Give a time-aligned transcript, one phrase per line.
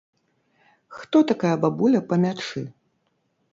[1.01, 2.67] Хто такая бабуля па мячы?